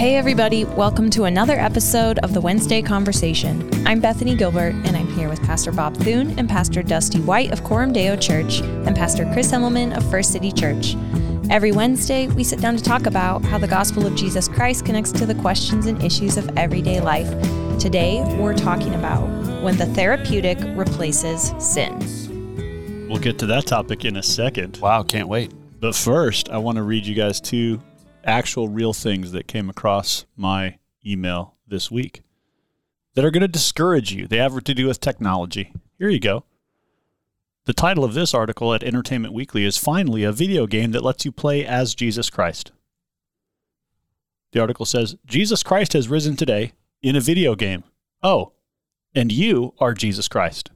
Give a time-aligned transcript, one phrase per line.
[0.00, 3.70] Hey, everybody, welcome to another episode of the Wednesday Conversation.
[3.86, 7.62] I'm Bethany Gilbert, and I'm here with Pastor Bob Thune and Pastor Dusty White of
[7.64, 10.96] Coram Deo Church and Pastor Chris Himmelman of First City Church.
[11.50, 15.12] Every Wednesday, we sit down to talk about how the gospel of Jesus Christ connects
[15.12, 17.28] to the questions and issues of everyday life.
[17.78, 19.26] Today, we're talking about
[19.62, 21.98] when the therapeutic replaces sin.
[23.06, 24.78] We'll get to that topic in a second.
[24.78, 25.52] Wow, can't wait.
[25.78, 27.82] But first, I want to read you guys two
[28.24, 32.22] actual real things that came across my email this week
[33.14, 34.26] that are going to discourage you.
[34.26, 35.72] They have to do with technology.
[35.98, 36.44] Here you go.
[37.66, 41.24] The title of this article at Entertainment Weekly is Finally a Video Game That Lets
[41.24, 42.72] You Play as Jesus Christ.
[44.52, 47.84] The article says Jesus Christ has risen today in a video game.
[48.22, 48.52] Oh,
[49.14, 50.70] and you are Jesus Christ.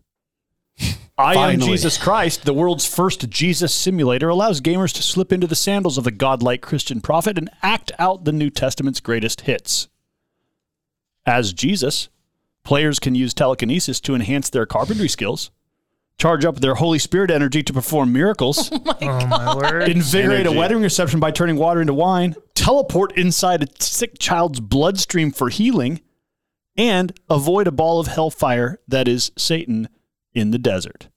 [1.17, 5.55] I am Jesus Christ, the world's first Jesus simulator, allows gamers to slip into the
[5.55, 9.89] sandals of the godlike Christian prophet and act out the New Testament's greatest hits.
[11.25, 12.09] As Jesus,
[12.65, 15.53] players can use telekinesis to enhance their carpentry skills,
[16.19, 19.89] charge up their Holy Spirit energy to perform miracles, Oh my oh, word.
[19.89, 20.59] invigorate a Energy.
[20.59, 26.01] wedding reception by turning water into wine, teleport inside a sick child's bloodstream for healing,
[26.77, 29.89] and avoid a ball of hellfire that is Satan
[30.35, 31.09] in the desert.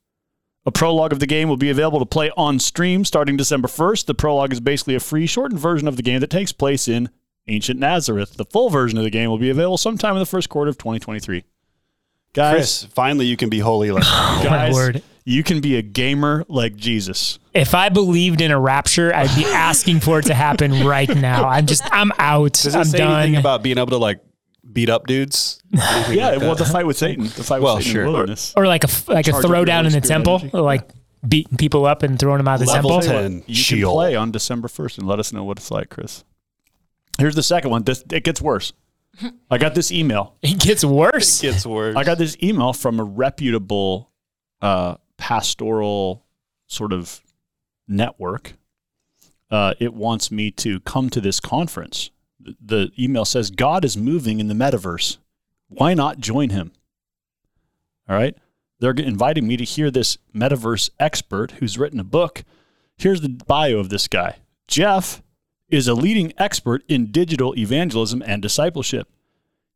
[0.68, 4.06] A prologue of the game will be available to play on stream starting December 1st.
[4.06, 7.10] The prologue is basically a free, shortened version of the game that takes place in
[7.48, 8.34] ancient Nazareth.
[8.34, 10.78] The full version of the game will be available sometime in the first quarter of
[10.78, 11.46] 2023.
[12.34, 15.02] Guys, Chris, finally you can be holy like oh, guys, word.
[15.24, 17.40] you can be a gamer like Jesus.
[17.54, 21.48] If I believed in a rapture, I'd be asking for it to happen right now.
[21.48, 22.52] I'm just, I'm out.
[22.52, 23.22] Does it I'm say done.
[23.22, 24.20] anything about being able to like
[24.72, 25.62] beat up dudes?
[25.72, 28.02] Yeah, like well, the fight with Satan, the fight Well, with Satan sure.
[28.04, 28.54] in the wilderness.
[28.56, 30.52] or like a f- like a Charge up your throwdown in the temple, energy.
[30.54, 30.90] or like
[31.28, 33.12] beating people up and throwing them out of the Level temple.
[33.42, 33.92] 10 You Sheol.
[33.92, 36.24] can play on December 1st and let us know what it's like, Chris.
[37.20, 37.84] Here's the second one.
[37.84, 38.72] This, it gets worse.
[39.52, 40.36] I got this email.
[40.44, 41.44] It gets worse.
[41.44, 41.96] It Gets worse.
[41.96, 44.12] I got this email from a reputable
[44.62, 46.24] uh, pastoral
[46.68, 47.20] sort of
[47.88, 48.54] network.
[49.50, 52.12] Uh, it wants me to come to this conference.
[52.64, 55.18] The, email says, God is moving in the metaverse.
[55.70, 56.72] Why not join him?
[58.10, 58.36] All right.
[58.80, 62.44] They're inviting me to hear this metaverse expert who's written a book.
[62.98, 64.38] Here's the bio of this guy
[64.68, 65.22] Jeff
[65.70, 69.10] is a leading expert in digital evangelism and discipleship.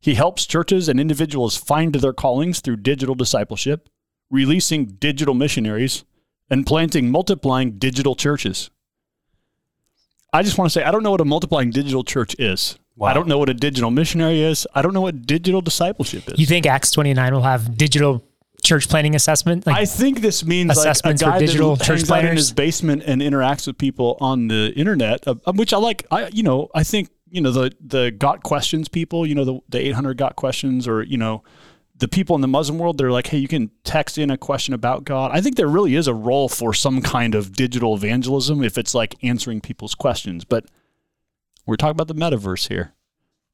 [0.00, 3.88] He helps churches and individuals find their callings through digital discipleship,
[4.30, 6.04] releasing digital missionaries,
[6.50, 8.70] and planting multiplying digital churches.
[10.32, 12.78] I just want to say, I don't know what a multiplying digital church is.
[13.00, 14.66] I don't know what a digital missionary is.
[14.74, 16.38] I don't know what digital discipleship is.
[16.38, 18.22] You think Acts 29 will have digital
[18.62, 19.66] church planning assessment?
[19.66, 22.36] Like, I think this means like a Assessments for guy digital that church out in
[22.36, 26.06] his basement and interacts with people on the internet, uh, uh, which I like.
[26.10, 29.60] I you know I think you know the the got questions people, you know the
[29.68, 31.42] the eight hundred got questions, or you know
[32.02, 32.98] the people in the Muslim world.
[32.98, 35.30] They're like, hey, you can text in a question about God.
[35.32, 38.92] I think there really is a role for some kind of digital evangelism if it's
[38.92, 40.44] like answering people's questions.
[40.44, 40.66] But
[41.64, 42.94] we're talking about the metaverse here,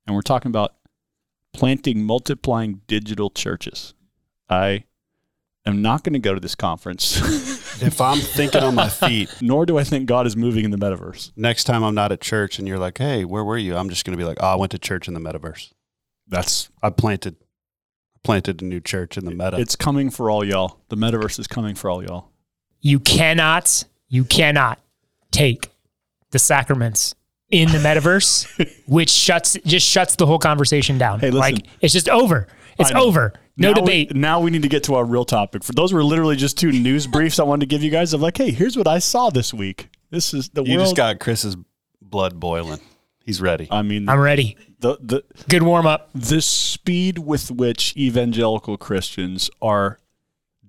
[0.06, 0.72] and we're talking about
[1.53, 3.92] planting multiplying digital churches.
[4.48, 4.84] I
[5.66, 7.20] am not going to go to this conference,
[7.82, 10.78] if I'm thinking on my feet, nor do I think God is moving in the
[10.78, 11.32] metaverse.
[11.37, 14.06] next time I'm not at church and you're like, "Hey, where were you?" I'm just
[14.06, 15.70] going to be like, "Oh, I went to church in the metaverse.
[16.26, 17.37] That's I planted
[18.22, 20.78] planted a new church in the meta." it's coming for all y'all.
[20.88, 22.30] The metaverse is coming for all y'all.
[22.80, 24.78] you cannot, you cannot
[25.30, 25.68] take
[26.30, 27.14] the sacraments
[27.50, 28.46] in the metaverse,
[28.86, 31.20] which shuts just shuts the whole conversation down.
[31.20, 31.40] Hey, listen.
[31.56, 32.46] like it's just over.
[32.78, 33.32] It's over.
[33.56, 34.14] No Now we- debate.
[34.14, 35.64] now we need to get to our real topic.
[35.64, 38.20] For those were literally just two news briefs I wanted to give you guys of
[38.20, 39.88] like, hey, here's what I saw this week.
[40.10, 40.86] This is the you world.
[40.86, 41.56] just got Chris's
[42.00, 42.78] blood boiling.
[43.28, 43.68] He's ready.
[43.70, 44.56] I mean, I'm ready.
[44.80, 46.08] the the Good warm up.
[46.14, 49.98] the speed with which evangelical Christians are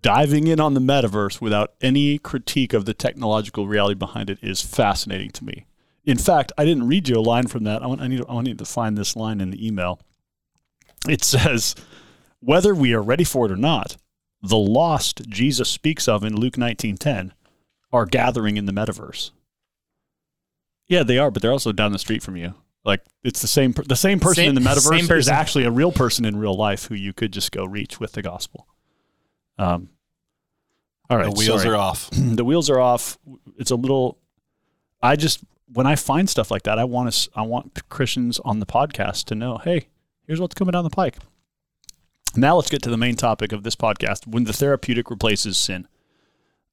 [0.01, 4.61] diving in on the metaverse without any critique of the technological reality behind it is
[4.61, 5.67] fascinating to me.
[6.03, 7.81] In fact, I didn't read you a line from that.
[7.81, 10.01] I want I need I need to find this line in the email.
[11.07, 11.75] It says,
[12.41, 13.95] "Whether we are ready for it or not,
[14.43, 17.31] the lost Jesus speaks of in Luke 19:10
[17.93, 19.31] are gathering in the metaverse."
[20.89, 22.55] Yeah, they are, but they're also down the street from you.
[22.83, 25.71] Like it's the same the same person Same- in the same metaverse is actually a
[25.71, 28.67] real person in real life who you could just go reach with the gospel.
[29.57, 29.89] Um.
[31.09, 31.75] All right, the wheels sorry.
[31.75, 32.09] are off.
[32.13, 33.17] the wheels are off.
[33.57, 34.17] It's a little.
[35.01, 37.29] I just when I find stuff like that, I want us.
[37.35, 39.87] I want Christians on the podcast to know, hey,
[40.25, 41.17] here's what's coming down the pike.
[42.35, 45.87] Now let's get to the main topic of this podcast: when the therapeutic replaces sin.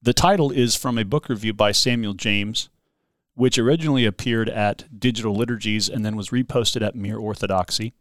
[0.02, 2.68] The title is from a book review by Samuel James,
[3.36, 7.92] which originally appeared at Digital Liturgies and then was reposted at Mere Orthodoxy.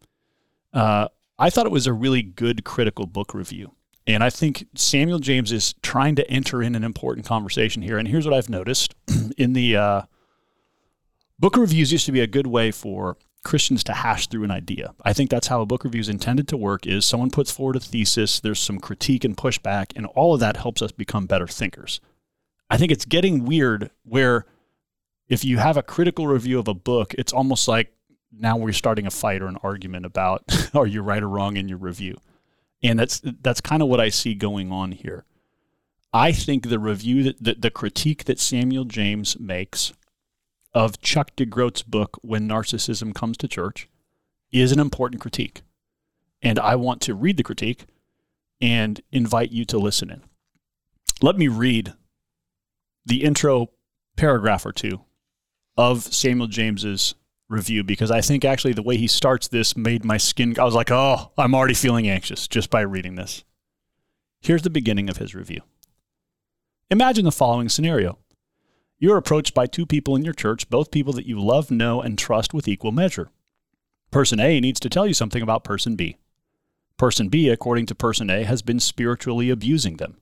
[0.74, 3.74] Uh, I thought it was a really good critical book review.
[4.08, 7.98] And I think Samuel James is trying to enter in an important conversation here.
[7.98, 8.96] And here's what I've noticed
[9.38, 10.02] in the uh,
[11.38, 14.94] book reviews used to be a good way for Christians to hash through an idea.
[15.04, 17.76] I think that's how a book review is intended to work is someone puts forward
[17.76, 21.48] a thesis, there's some critique and pushback, and all of that helps us become better
[21.48, 22.00] thinkers.
[22.70, 24.46] I think it's getting weird where
[25.28, 27.94] if you have a critical review of a book, it's almost like
[28.32, 30.44] now we're starting a fight or an argument about
[30.76, 32.16] are you right or wrong in your review.
[32.84, 35.26] And that's that's kind of what I see going on here.
[36.14, 39.94] I think the review that the, the critique that Samuel James makes
[40.74, 43.90] of Chuck DeGroat's book When Narcissism Comes to Church
[44.52, 45.62] is an important critique.
[46.42, 47.86] And I want to read the critique
[48.62, 50.22] and invite you to listen in.
[51.22, 51.94] Let me read
[53.06, 53.70] the intro
[54.16, 55.02] paragraph or two
[55.78, 57.16] of Samuel James's
[57.48, 60.74] review because I think actually the way he starts this made my skin I was
[60.74, 63.44] like, "Oh, I'm already feeling anxious just by reading this."
[64.42, 65.62] Here's the beginning of his review.
[66.90, 68.20] Imagine the following scenario.
[69.00, 72.02] You are approached by two people in your church, both people that you love, know,
[72.02, 73.30] and trust with equal measure.
[74.12, 76.18] Person A needs to tell you something about person B.
[76.98, 80.22] Person B, according to person A, has been spiritually abusing them.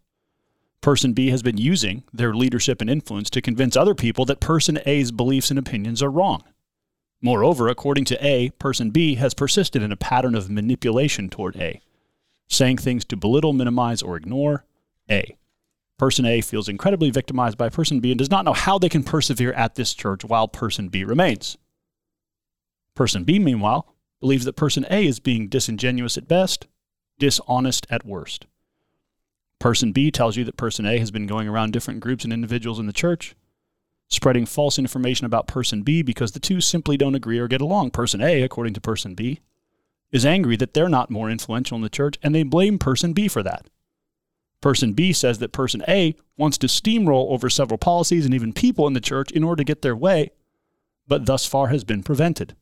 [0.84, 4.80] Person B has been using their leadership and influence to convince other people that person
[4.86, 6.44] A's beliefs and opinions are wrong.
[7.22, 11.80] Moreover, according to A, person B has persisted in a pattern of manipulation toward A,
[12.50, 14.66] saying things to belittle, minimize, or ignore
[15.10, 15.38] A.
[15.98, 19.04] Person A feels incredibly victimized by person B and does not know how they can
[19.04, 21.58] persevere at this church while person B remains.
[22.94, 26.68] Person B, meanwhile, believes that person A is being disingenuous at best,
[27.20, 28.48] dishonest at worst.
[29.64, 32.80] Person B tells you that person A has been going around different groups and individuals
[32.80, 33.34] in the church,
[34.10, 37.92] spreading false information about person B because the two simply don't agree or get along.
[37.92, 39.40] Person A, according to person B,
[40.12, 43.30] is angry that they're not more influential in the church and they blame person B
[43.30, 43.68] for that.
[44.60, 48.86] Person B says that person A wants to steamroll over several policies and even people
[48.86, 50.32] in the church in order to get their way,
[51.08, 52.54] but thus far has been prevented.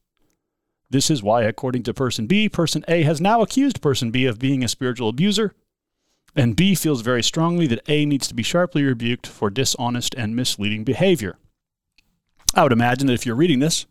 [0.92, 4.38] This is why, according to person B, person A has now accused person B of
[4.38, 5.56] being a spiritual abuser
[6.36, 10.36] and B feels very strongly that A needs to be sharply rebuked for dishonest and
[10.36, 11.38] misleading behavior.
[12.56, 13.86] I would imagine that if you're reading this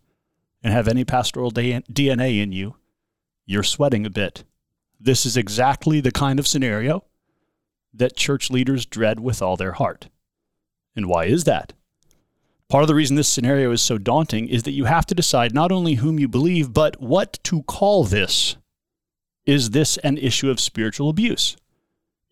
[0.62, 2.76] and have any pastoral DNA in you,
[3.46, 4.44] you're sweating a bit.
[4.98, 7.04] This is exactly the kind of scenario
[7.92, 10.08] that church leaders dread with all their heart.
[10.94, 11.72] And why is that?
[12.68, 15.52] Part of the reason this scenario is so daunting is that you have to decide
[15.52, 18.56] not only whom you believe, but what to call this.
[19.44, 21.56] Is this an issue of spiritual abuse?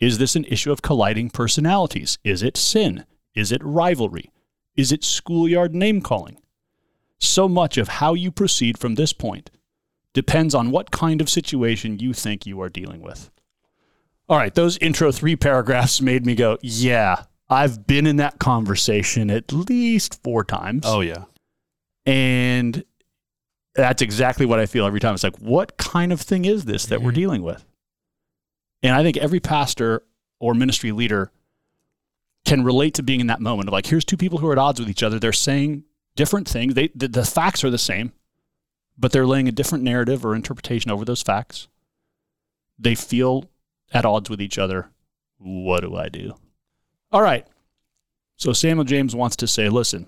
[0.01, 2.19] Is this an issue of colliding personalities?
[2.23, 3.05] Is it sin?
[3.35, 4.31] Is it rivalry?
[4.77, 6.39] Is it schoolyard name calling?
[7.19, 9.51] So much of how you proceed from this point
[10.15, 13.31] depends on what kind of situation you think you are dealing with.
[14.29, 19.31] All right, those intro three paragraphs made me go, yeah, I've been in that conversation
[19.31, 20.83] at least four times.
[20.85, 21.25] Oh, yeah.
[22.05, 22.85] And
[23.75, 25.15] that's exactly what I feel every time.
[25.15, 27.21] It's like, what kind of thing is this that we're mm-hmm.
[27.21, 27.65] dealing with?
[28.83, 30.05] And I think every pastor
[30.39, 31.33] or ministry leader
[32.45, 34.59] can relate to being in that moment of like, here's two people who are at
[34.59, 35.19] odds with each other.
[35.19, 35.85] They're saying
[36.17, 36.75] different things.
[36.75, 38.13] They, the, the facts are the same,
[38.97, 41.69] but they're laying a different narrative or interpretation over those facts.
[42.79, 43.45] They feel
[43.93, 44.91] at odds with each other.
[45.39, 46.35] What do I do?
[47.11, 47.47] All right.
[48.37, 50.07] So Samuel James wants to say, listen,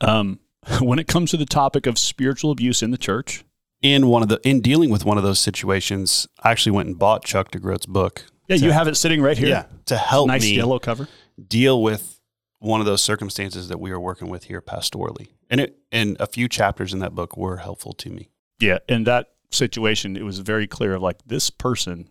[0.00, 0.38] um,
[0.80, 3.44] when it comes to the topic of spiritual abuse in the church,
[3.82, 6.98] in one of the in dealing with one of those situations, I actually went and
[6.98, 8.24] bought Chuck DeGroat's book.
[8.48, 9.48] Yeah, to, you have it sitting right here.
[9.48, 11.08] Yeah, to help nice me yellow cover.
[11.46, 12.20] deal with
[12.60, 15.28] one of those circumstances that we are working with here pastorally.
[15.50, 18.30] And it and a few chapters in that book were helpful to me.
[18.58, 22.08] Yeah, in that situation, it was very clear of like this person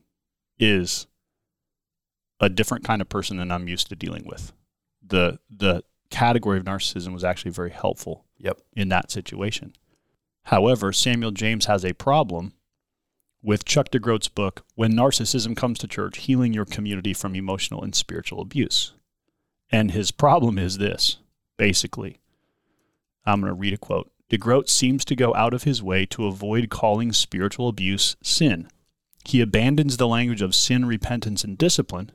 [0.59, 1.07] is
[2.39, 4.53] a different kind of person than I'm used to dealing with.
[5.05, 8.25] The the category of narcissism was actually very helpful.
[8.39, 8.61] Yep.
[8.75, 9.73] In that situation.
[10.47, 12.53] However, Samuel James has a problem
[13.43, 17.93] with Chuck DeGroat's book, When Narcissism Comes to Church Healing Your Community from Emotional and
[17.93, 18.93] Spiritual Abuse.
[19.69, 21.17] And his problem is this
[21.57, 22.19] basically.
[23.25, 24.09] I'm going to read a quote.
[24.31, 28.69] DeGroat seems to go out of his way to avoid calling spiritual abuse sin.
[29.25, 32.11] He abandons the language of sin, repentance, and discipline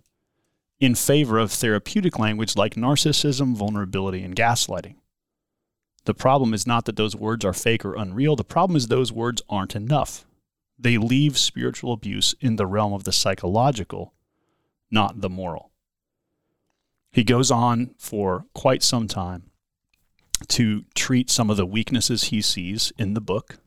[0.81, 4.95] in favor of therapeutic language like narcissism, vulnerability, and gaslighting.
[6.04, 8.35] The problem is not that those words are fake or unreal.
[8.35, 10.25] The problem is those words aren't enough.
[10.78, 14.14] They leave spiritual abuse in the realm of the psychological,
[14.90, 15.71] not the moral.
[17.12, 19.50] He goes on for quite some time
[20.49, 23.59] to treat some of the weaknesses he sees in the book.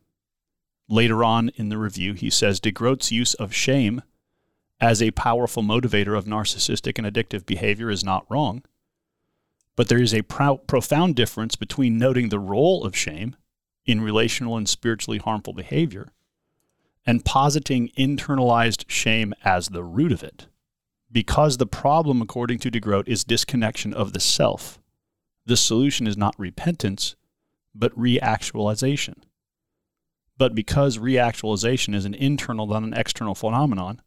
[0.89, 4.01] Later on in the review, he says DeGroat's use of shame
[4.81, 8.63] as a powerful motivator of narcissistic and addictive behavior is not wrong.
[9.75, 13.35] But there is a pro- profound difference between noting the role of shame
[13.85, 16.11] in relational and spiritually harmful behavior
[17.05, 20.47] and positing internalized shame as the root of it.
[21.11, 24.79] Because the problem, according to DeGroat, is disconnection of the self,
[25.45, 27.15] the solution is not repentance,
[27.75, 29.15] but reactualization.
[30.37, 34.01] But because reactualization is an internal, not an external phenomenon,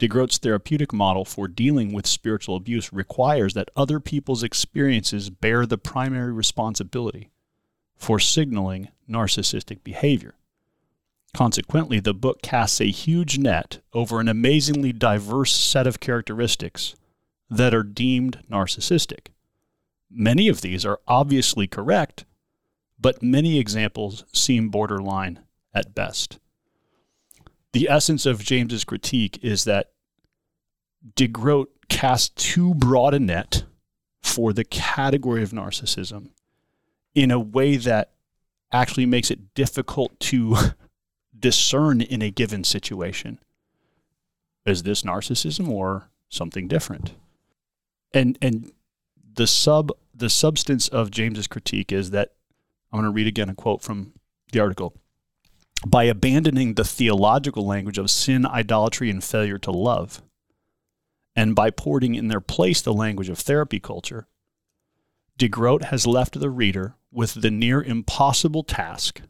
[0.00, 5.78] DeGroat's therapeutic model for dealing with spiritual abuse requires that other people's experiences bear the
[5.78, 7.30] primary responsibility
[7.96, 10.34] for signaling narcissistic behavior.
[11.32, 16.94] Consequently, the book casts a huge net over an amazingly diverse set of characteristics
[17.48, 19.28] that are deemed narcissistic.
[20.10, 22.24] Many of these are obviously correct,
[23.00, 25.40] but many examples seem borderline
[25.72, 26.38] at best
[27.74, 29.90] the essence of James's critique is that
[31.16, 33.64] DeGroat cast too broad a net
[34.22, 36.30] for the category of narcissism
[37.16, 38.12] in a way that
[38.72, 40.56] actually makes it difficult to
[41.38, 43.40] discern in a given situation.
[44.64, 47.14] Is this narcissism or something different?
[48.12, 48.70] And and
[49.34, 52.34] the sub the substance of James's critique is that
[52.92, 54.12] I'm going to read again a quote from
[54.52, 54.94] the article
[55.86, 60.22] by abandoning the theological language of sin, idolatry, and failure to love,
[61.36, 64.26] and by porting in their place the language of therapy culture,
[65.38, 69.20] DeGroat has left the reader with the near impossible task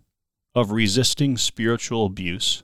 [0.54, 2.62] of resisting spiritual abuse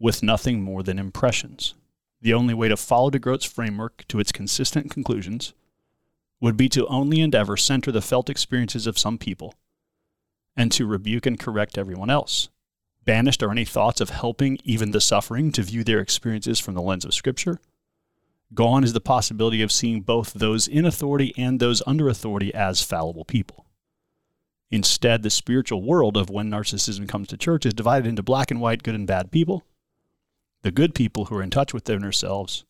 [0.00, 1.74] with nothing more than impressions.
[2.20, 5.52] The only way to follow DeGroat's framework to its consistent conclusions
[6.40, 9.54] would be to only endeavor center the felt experiences of some people
[10.56, 12.48] and to rebuke and correct everyone else.
[13.04, 16.82] Banished are any thoughts of helping even the suffering to view their experiences from the
[16.82, 17.60] lens of Scripture.
[18.54, 22.82] Gone is the possibility of seeing both those in authority and those under authority as
[22.82, 23.66] fallible people.
[24.70, 28.60] Instead, the spiritual world of when narcissism comes to church is divided into black and
[28.60, 29.64] white, good and bad people,
[30.62, 32.64] the good people who are in touch with their inner selves,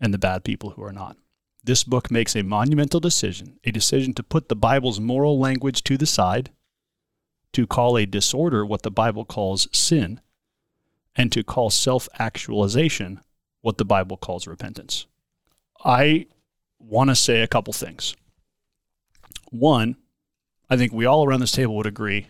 [0.00, 1.16] and the bad people who are not.
[1.64, 5.96] This book makes a monumental decision, a decision to put the Bible's moral language to
[5.96, 6.50] the side
[7.56, 10.20] to call a disorder what the Bible calls sin,
[11.16, 13.18] and to call self actualization
[13.62, 15.06] what the Bible calls repentance.
[15.82, 16.26] I
[16.78, 18.14] want to say a couple things.
[19.50, 19.96] One,
[20.68, 22.26] I think we all around this table would agree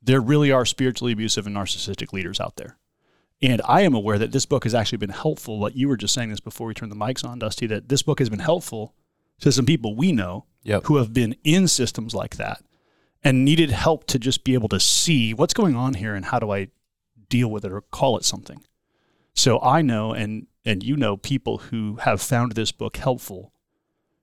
[0.00, 2.76] there really are spiritually abusive and narcissistic leaders out there.
[3.42, 5.58] And I am aware that this book has actually been helpful.
[5.58, 8.02] What you were just saying this before we turned the mics on, Dusty, that this
[8.02, 8.94] book has been helpful
[9.40, 10.84] to some people we know Yep.
[10.84, 12.62] who have been in systems like that
[13.22, 16.38] and needed help to just be able to see what's going on here and how
[16.38, 16.68] do I
[17.28, 18.62] deal with it or call it something.
[19.34, 23.52] So I know and and you know people who have found this book helpful.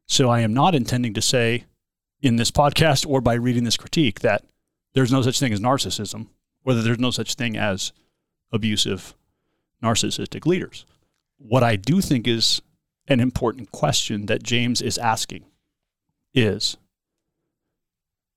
[0.06, 1.66] So I am not intending to say
[2.22, 4.44] in this podcast or by reading this critique that
[4.94, 6.28] there's no such thing as narcissism
[6.64, 7.92] or that there's no such thing as
[8.52, 9.16] abusive
[9.84, 10.86] narcissistic leaders.
[11.38, 12.62] What I do think is
[13.08, 15.46] an important question that James is asking
[16.34, 16.78] is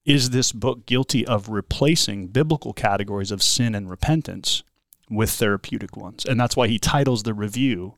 [0.08, 4.62] is this book guilty of replacing biblical categories of sin and repentance
[5.10, 6.24] with therapeutic ones?
[6.24, 7.96] And that's why he titles the review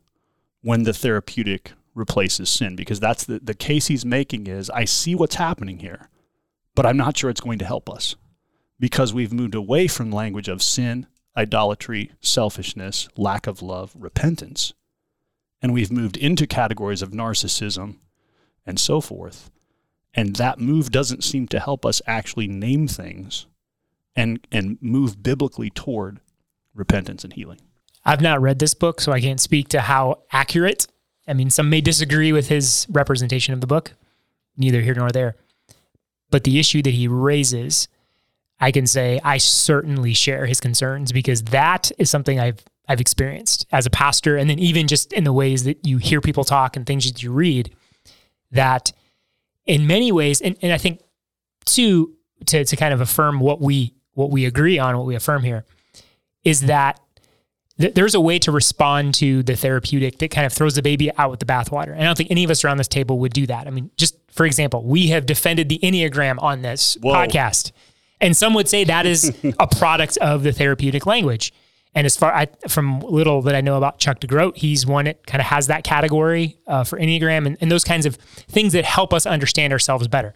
[0.61, 5.15] when the therapeutic replaces sin, because that's the, the case he's making is I see
[5.15, 6.09] what's happening here,
[6.75, 8.17] but I'm not sure it's going to help us
[8.81, 14.73] because we've moved away from language of sin, idolatry, selfishness, lack of love, repentance,
[15.63, 17.99] and we've moved into categories of narcissism
[18.67, 19.49] and so forth.
[20.15, 23.47] And that move doesn't seem to help us actually name things
[24.17, 26.21] and and move biblically toward
[26.75, 27.61] repentance and healing.
[28.05, 30.87] I've not read this book, so I can't speak to how accurate.
[31.29, 33.93] I mean, some may disagree with his representation of the book,
[34.57, 35.37] neither here nor there.
[36.31, 37.89] But the issue that he raises,
[38.59, 43.67] I can say I certainly share his concerns because that is something I've I've experienced
[43.71, 46.75] as a pastor, and then even just in the ways that you hear people talk
[46.77, 47.73] and things that you read,
[48.51, 48.93] that
[49.67, 51.01] in many ways, and, and I think
[51.65, 52.15] too,
[52.47, 55.65] to to kind of affirm what we what we agree on, what we affirm here,
[56.45, 57.01] is that
[57.79, 61.11] th- there's a way to respond to the therapeutic that kind of throws the baby
[61.17, 61.93] out with the bathwater.
[61.93, 63.67] And I don't think any of us around this table would do that.
[63.67, 67.15] I mean, just for example, we have defended the Enneagram on this Whoa.
[67.15, 67.73] podcast.
[68.21, 71.53] And some would say that is a product of the therapeutic language.
[71.95, 75.27] And as far I, from little that I know about Chuck DeGroat, he's one that
[75.27, 78.85] kind of has that category uh, for Enneagram and, and those kinds of things that
[78.85, 80.35] help us understand ourselves better.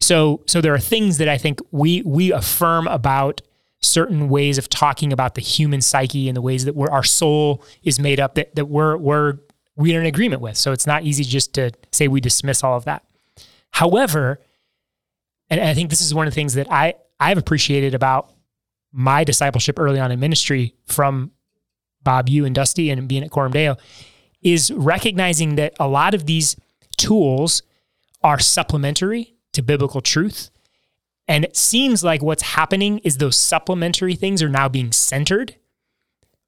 [0.00, 3.40] So so there are things that I think we we affirm about
[3.80, 7.64] certain ways of talking about the human psyche and the ways that we're, our soul
[7.82, 9.38] is made up that that we're we're
[9.76, 10.56] we're in agreement with.
[10.56, 13.04] So it's not easy just to say we dismiss all of that.
[13.72, 14.40] However,
[15.50, 18.30] and I think this is one of the things that I I've appreciated about
[18.96, 21.30] my discipleship early on in ministry from
[22.02, 23.76] Bob, you and Dusty, and being at Coram Deo,
[24.40, 26.56] is recognizing that a lot of these
[26.96, 27.62] tools
[28.22, 30.50] are supplementary to biblical truth.
[31.28, 35.56] And it seems like what's happening is those supplementary things are now being centered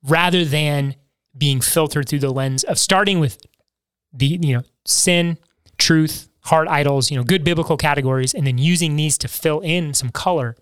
[0.02, 0.94] rather than
[1.36, 3.44] being filtered through the lens of starting with
[4.12, 5.36] the, you know, sin,
[5.76, 9.92] truth, heart idols, you know, good biblical categories, and then using these to fill in
[9.92, 10.56] some color.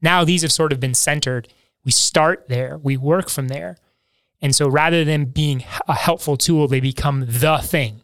[0.00, 1.48] Now these have sort of been centered.
[1.84, 3.76] We start there, we work from there.
[4.42, 8.02] And so rather than being a helpful tool, they become the thing.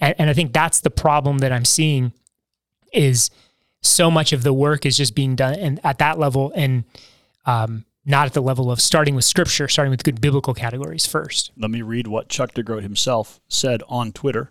[0.00, 2.12] And, and I think that's the problem that I'm seeing
[2.92, 3.30] is
[3.82, 6.84] so much of the work is just being done and at that level and
[7.46, 11.52] um, not at the level of starting with scripture, starting with good biblical categories first.
[11.56, 14.50] Let me read what Chuck DeGroat himself said on Twitter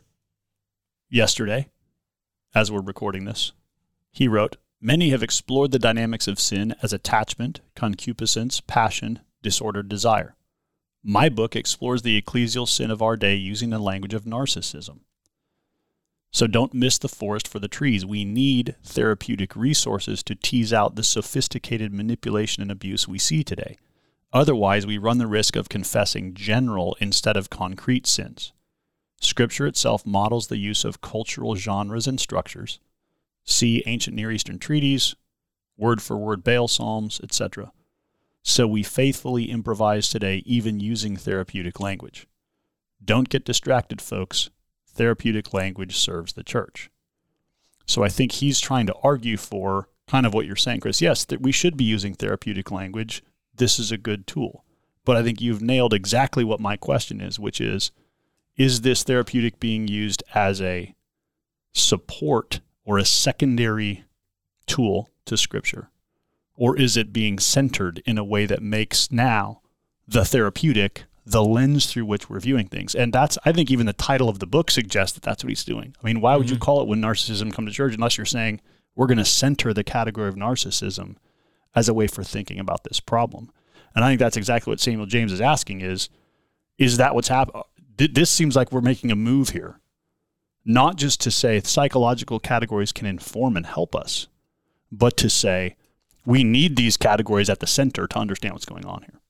[1.09, 1.67] yesterday
[2.53, 3.51] as we're recording this.
[4.11, 10.35] He wrote, Many have explored the dynamics of sin as attachment, concupiscence, passion, disordered desire.
[11.03, 14.99] My book explores the ecclesial sin of our day using the language of narcissism.
[16.31, 18.05] So don't miss the forest for the trees.
[18.05, 23.77] We need therapeutic resources to tease out the sophisticated manipulation and abuse we see today.
[24.31, 28.51] Otherwise, we run the risk of confessing general instead of concrete sins.
[29.19, 32.79] Scripture itself models the use of cultural genres and structures.
[33.47, 35.15] See ancient Near Eastern treaties,
[35.77, 37.71] word for word Baal Psalms, etc.
[38.43, 42.27] So we faithfully improvise today, even using therapeutic language.
[43.03, 44.49] Don't get distracted, folks.
[44.87, 46.89] Therapeutic language serves the church.
[47.85, 51.01] So I think he's trying to argue for kind of what you're saying, Chris.
[51.01, 53.23] Yes, that we should be using therapeutic language.
[53.55, 54.63] This is a good tool.
[55.05, 57.91] But I think you've nailed exactly what my question is, which is
[58.57, 60.95] is this therapeutic being used as a
[61.73, 64.05] support or a secondary
[64.65, 65.89] tool to Scripture?
[66.55, 69.61] Or is it being centered in a way that makes now
[70.07, 72.95] the therapeutic the lens through which we're viewing things?
[72.95, 75.65] And that's, I think, even the title of the book suggests that that's what he's
[75.65, 75.95] doing.
[76.01, 76.55] I mean, why would mm-hmm.
[76.55, 78.61] you call it when narcissism comes to church unless you're saying
[78.95, 81.17] we're going to center the category of narcissism
[81.75, 83.51] as a way for thinking about this problem?
[83.93, 86.07] And I think that's exactly what Samuel James is asking is,
[86.77, 87.63] is that what's happening?
[87.97, 89.81] This seems like we're making a move here
[90.67, 94.27] not just to say psychological categories can inform and help us,
[94.91, 95.77] but to say
[96.25, 99.21] we need these categories at the center to understand what's going on here.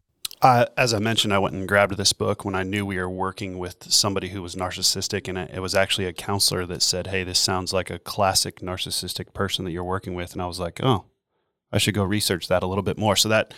[0.41, 3.09] Uh, as I mentioned, I went and grabbed this book when I knew we were
[3.09, 7.23] working with somebody who was narcissistic, and it was actually a counselor that said, "Hey,
[7.23, 10.79] this sounds like a classic narcissistic person that you're working with." And I was like,
[10.83, 11.05] "Oh,
[11.71, 13.53] I should go research that a little bit more." So that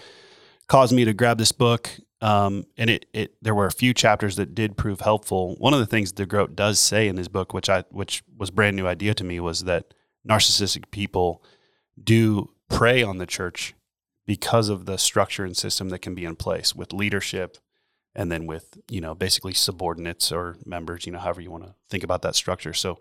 [0.68, 1.90] caused me to grab this book
[2.22, 5.56] um, and it, it there were a few chapters that did prove helpful.
[5.56, 8.76] One of the things DeGroat does say in his book, which I which was brand
[8.76, 9.94] new idea to me, was that
[10.28, 11.44] narcissistic people
[12.02, 13.74] do prey on the church
[14.26, 17.58] because of the structure and system that can be in place with leadership
[18.14, 21.74] and then with you know basically subordinates or members you know however you want to
[21.90, 22.74] think about that structure.
[22.74, 23.00] So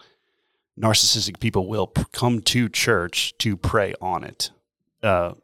[0.80, 4.52] narcissistic people will p- come to church to prey on it.
[5.02, 5.34] Uh,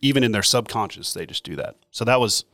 [0.00, 1.76] even in their subconscious they just do that.
[1.90, 2.44] So that was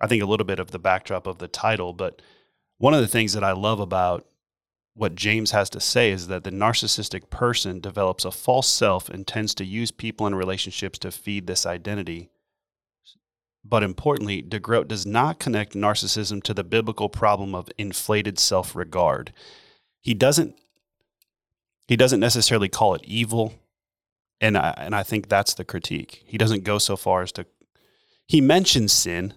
[0.00, 2.20] I think a little bit of the backdrop of the title, but
[2.78, 4.26] one of the things that I love about
[4.94, 9.26] what James has to say is that the narcissistic person develops a false self and
[9.26, 12.30] tends to use people and relationships to feed this identity.
[13.64, 19.32] But importantly, DeGroat does not connect narcissism to the biblical problem of inflated self-regard.
[20.00, 20.56] He doesn't
[21.86, 23.54] he doesn't necessarily call it evil,
[24.40, 26.22] and I, and I think that's the critique.
[26.26, 27.46] He doesn't go so far as to
[28.26, 29.34] he mentions sin,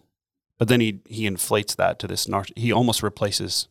[0.57, 3.67] but then he he inflates that to this nar- he almost replaces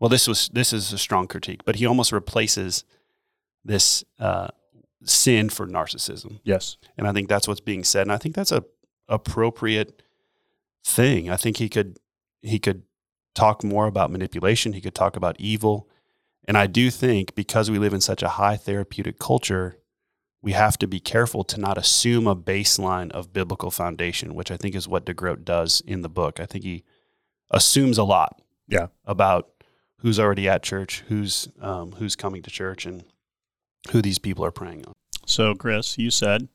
[0.00, 2.84] well this was this is a strong critique but he almost replaces
[3.64, 4.48] this uh,
[5.04, 6.40] sin for narcissism.
[6.44, 6.76] Yes.
[6.96, 8.64] And i think that's what's being said and i think that's a
[9.08, 10.02] appropriate
[10.84, 11.30] thing.
[11.30, 11.98] I think he could
[12.42, 12.82] he could
[13.34, 14.72] talk more about manipulation.
[14.72, 15.88] He could talk about evil.
[16.46, 19.78] And i do think because we live in such a high therapeutic culture
[20.42, 24.56] we have to be careful to not assume a baseline of biblical foundation, which I
[24.56, 26.38] think is what DeGroat does in the book.
[26.38, 26.84] I think he
[27.50, 28.88] assumes a lot yeah.
[29.04, 29.50] about
[29.98, 33.04] who's already at church, who's um, who's coming to church, and
[33.90, 34.92] who these people are preying on.
[35.26, 36.48] So, Chris, you said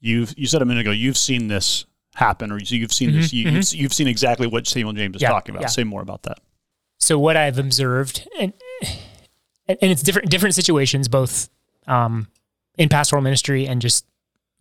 [0.00, 3.32] you've you said a minute ago you've seen this happen, or you've seen mm-hmm, this.
[3.32, 3.80] You, have mm-hmm.
[3.80, 5.62] you've seen exactly what Samuel James is yeah, talking about.
[5.62, 5.68] Yeah.
[5.68, 6.38] Say more about that.
[6.98, 8.52] So, what I've observed, and
[9.68, 11.48] and it's different different situations, both.
[11.86, 12.28] Um,
[12.78, 14.06] in pastoral ministry and just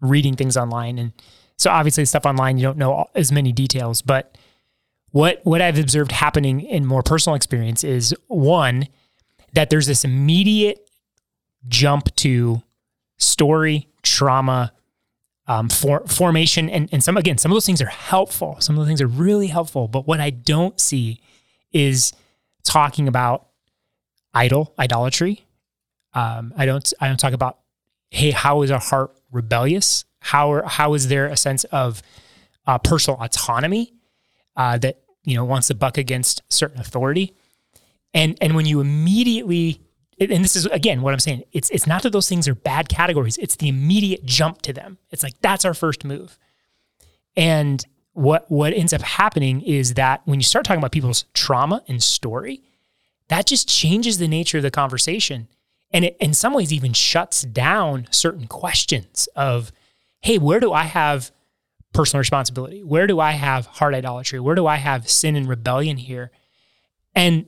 [0.02, 0.98] reading things online.
[0.98, 1.14] And
[1.56, 4.38] so obviously stuff online, you don't know as many details, but
[5.12, 8.88] what, what I've observed happening in more personal experience is one,
[9.54, 10.90] that there's this immediate
[11.68, 12.62] jump to
[13.18, 14.74] story, trauma,
[15.48, 18.58] um, for, formation, and, and some again, some of those things are helpful.
[18.60, 19.88] Some of those things are really helpful.
[19.88, 21.22] But what I don't see
[21.72, 22.12] is
[22.64, 23.48] talking about
[24.34, 25.46] idol, idolatry.
[26.14, 27.60] Um, I don't I don't talk about
[28.10, 30.06] hey, how is our heart rebellious?
[30.20, 32.02] How are, how is there a sense of
[32.66, 33.94] uh, personal autonomy
[34.56, 37.34] uh, that you know wants to buck against certain authority?
[38.14, 39.82] And and when you immediately
[40.20, 42.90] and this is again what I'm saying, it's it's not that those things are bad
[42.90, 43.38] categories.
[43.38, 44.98] It's the immediate jump to them.
[45.12, 46.40] It's like that's our first move.
[47.36, 51.84] And what what ends up happening is that when you start talking about people's trauma
[51.88, 52.62] and story,
[53.28, 55.48] that just changes the nature of the conversation.
[55.92, 59.72] And it in some ways even shuts down certain questions of,
[60.22, 61.32] hey, where do I have
[61.94, 62.84] personal responsibility?
[62.84, 64.40] Where do I have heart idolatry?
[64.40, 66.32] Where do I have sin and rebellion here?
[67.16, 67.46] And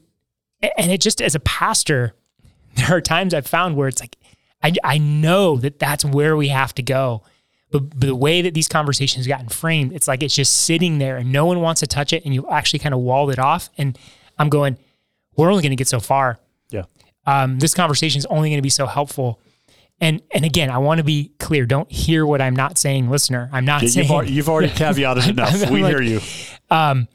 [0.61, 2.13] and it just as a pastor,
[2.75, 4.17] there are times I've found where it's like,
[4.61, 7.23] I, I know that that's where we have to go.
[7.71, 11.17] But, but the way that these conversations gotten framed, it's like it's just sitting there
[11.17, 12.25] and no one wants to touch it.
[12.25, 13.69] And you actually kind of walled it off.
[13.77, 13.97] And
[14.37, 14.77] I'm going,
[15.35, 16.39] we're only going to get so far.
[17.25, 19.39] Um, this conversation is only going to be so helpful.
[20.01, 21.65] And and again, I want to be clear.
[21.65, 23.49] Don't hear what I'm not saying, listener.
[23.51, 25.63] I'm not Yeah, saying you've, already, you've already caveated enough.
[25.67, 26.21] I'm we like- hear you.
[26.71, 27.07] um,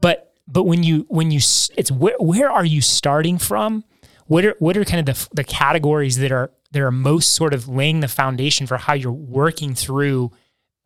[0.00, 3.82] but but when you when you it's where where are you starting from?
[4.26, 7.54] What are what are kind of the the categories that are that are most sort
[7.54, 10.30] of laying the foundation for how you're working through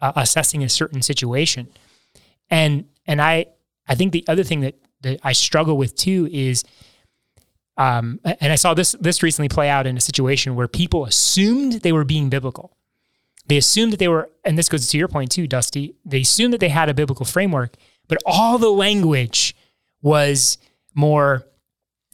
[0.01, 1.67] uh, assessing a certain situation?
[2.51, 3.47] And and I
[3.89, 6.63] I think the other thing that that I struggle with too is
[7.77, 11.75] um and I saw this this recently play out in a situation where people assumed
[11.83, 12.77] they were being biblical.
[13.47, 15.95] They assumed that they were, and this goes to your point too, Dusty.
[16.05, 17.75] They assumed that they had a biblical framework,
[18.09, 19.57] but all the language
[20.01, 20.59] was
[20.95, 21.45] more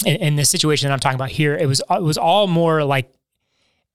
[0.07, 1.57] in, in the situation that I'm talking about here.
[1.57, 3.13] It was it was all more like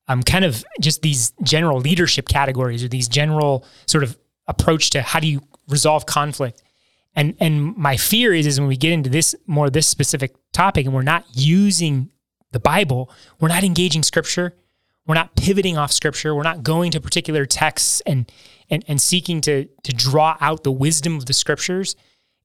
[0.08, 5.02] um kind of just these general leadership categories or these general sort of approach to
[5.02, 6.62] how do you resolve conflict.
[7.16, 10.86] And and my fear is is when we get into this more this specific topic
[10.86, 12.10] and we're not using
[12.52, 14.56] the Bible, we're not engaging scripture,
[15.06, 18.32] we're not pivoting off scripture, we're not going to particular texts and
[18.70, 21.96] and and seeking to to draw out the wisdom of the scriptures.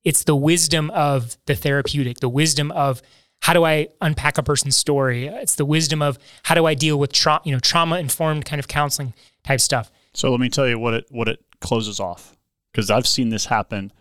[0.04, 3.02] It's the wisdom of the therapeutic, the wisdom of
[3.40, 5.26] how do I unpack a person's story?
[5.26, 8.58] It's the wisdom of how do I deal with trauma, you know, trauma informed kind
[8.60, 9.90] of counseling type stuff.
[10.12, 12.36] So let me tell you what it what it closes off
[12.72, 13.92] because I've seen this happen.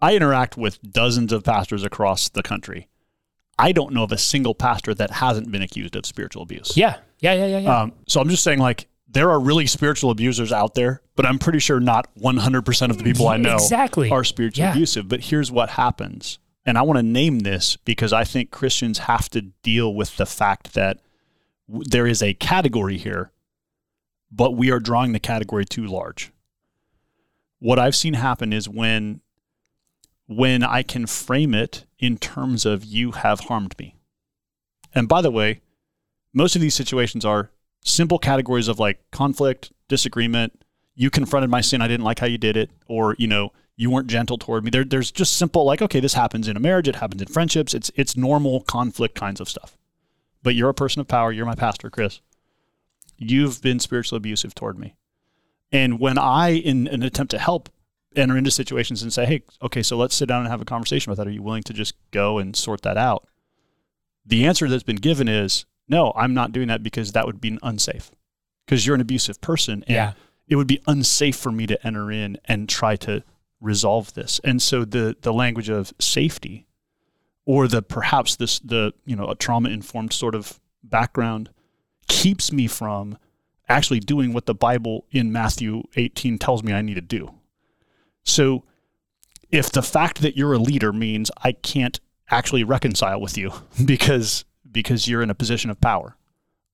[0.00, 2.88] I interact with dozens of pastors across the country.
[3.58, 6.76] I don't know of a single pastor that hasn't been accused of spiritual abuse.
[6.76, 6.98] Yeah.
[7.20, 7.80] Yeah, yeah, yeah, yeah.
[7.80, 11.38] Um, so I'm just saying, like, there are really spiritual abusers out there, but I'm
[11.38, 14.10] pretty sure not 100% of the people I know Exactly.
[14.10, 14.72] are spiritually Yeah.
[14.72, 15.08] abusive.
[15.08, 16.38] But here's what happens.
[16.66, 20.26] And I want to name this because I think Christians have to deal with the
[20.26, 20.98] fact that
[21.68, 23.30] w- there is a category here,
[24.30, 26.30] but we are drawing the category too large.
[27.60, 29.20] What I've seen happen is when
[30.26, 33.94] when I can frame it in terms of you have harmed me.
[34.94, 35.60] And by the way,
[36.32, 37.50] most of these situations are
[37.84, 40.60] simple categories of like conflict, disagreement,
[40.94, 43.90] you confronted my sin, I didn't like how you did it, or you know, you
[43.90, 44.70] weren't gentle toward me.
[44.70, 47.74] There, there's just simple like, okay, this happens in a marriage, it happens in friendships,
[47.74, 49.76] it's it's normal conflict kinds of stuff.
[50.42, 52.20] But you're a person of power, you're my pastor, Chris.
[53.18, 54.94] You've been spiritually abusive toward me.
[55.72, 57.68] And when I, in an attempt to help,
[58.16, 61.10] enter into situations and say, hey, okay, so let's sit down and have a conversation
[61.12, 61.28] about that.
[61.28, 63.26] Are you willing to just go and sort that out?
[64.24, 67.58] The answer that's been given is no, I'm not doing that because that would be
[67.62, 68.10] unsafe.
[68.64, 69.84] Because you're an abusive person.
[69.86, 70.12] And Yeah.
[70.48, 73.22] it would be unsafe for me to enter in and try to
[73.60, 74.40] resolve this.
[74.42, 76.66] And so the the language of safety
[77.44, 81.50] or the perhaps this the you know a trauma informed sort of background
[82.08, 83.18] keeps me from
[83.68, 87.32] actually doing what the Bible in Matthew 18 tells me I need to do.
[88.26, 88.64] So
[89.50, 91.98] if the fact that you're a leader means I can't
[92.30, 93.52] actually reconcile with you
[93.84, 96.16] because because you're in a position of power,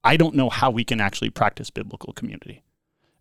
[0.02, 2.64] I don't know how we can actually practice biblical community.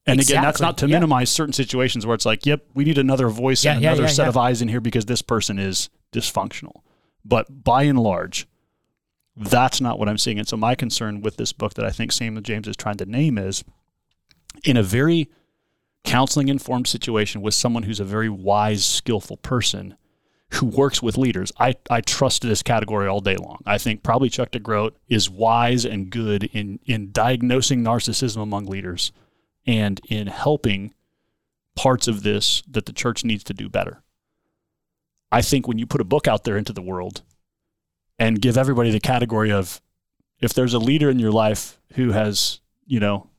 [0.07, 0.95] And again, that's not to Yeah.
[0.95, 4.07] minimize certain situations where it's like, yep, we need another voice Yeah, and yeah, another
[4.07, 6.81] set of eyes in here because this person is dysfunctional.
[7.23, 8.47] But by and large,
[9.37, 10.39] that's not what I'm seeing.
[10.39, 13.05] And so my concern with this book that I think Samuel James is trying to
[13.05, 13.63] name is
[14.63, 15.29] in a very
[16.03, 19.95] counseling informed situation with someone who's a very wise, skillful person
[20.55, 21.51] who works with leaders.
[21.59, 23.59] I, I trust this category all day long.
[23.65, 29.11] I think probably Chuck DeGroat is wise and good in, in diagnosing narcissism among leaders
[29.65, 30.93] and in helping
[31.75, 34.03] parts of this that the church needs to do better.
[35.31, 37.21] I think when you put a book out there into the world
[38.19, 39.81] and give everybody the category of
[40.41, 43.29] if there's a leader in your life who has, you know,